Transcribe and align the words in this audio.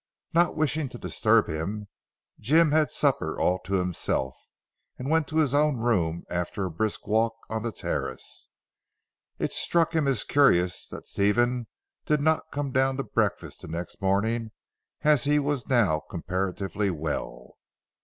Not 0.33 0.55
wishing 0.55 0.89
to 0.89 0.97
disturb 0.97 1.45
him, 1.47 1.87
Jim 2.39 2.71
had 2.71 2.89
supper 2.89 3.39
all 3.39 3.59
to 3.59 3.75
himself, 3.75 4.35
and 4.97 5.11
went 5.11 5.27
to 5.27 5.37
his 5.37 5.53
own 5.53 5.77
room 5.77 6.23
after 6.27 6.65
a 6.65 6.71
brisk 6.71 7.05
walk 7.05 7.35
on 7.51 7.61
the 7.61 7.71
terrace. 7.71 8.49
It 9.37 9.53
struck 9.53 9.93
him 9.93 10.07
as 10.07 10.23
curious 10.23 10.87
that 10.87 11.05
Stephen 11.05 11.67
did 12.07 12.19
not 12.19 12.49
come 12.51 12.71
down 12.71 12.97
to 12.97 13.03
breakfast 13.03 13.61
the 13.61 13.67
next 13.67 14.01
morning 14.01 14.49
as 15.03 15.25
he 15.25 15.37
was 15.37 15.67
now 15.69 15.99
comparatively 16.09 16.89
well. 16.89 17.57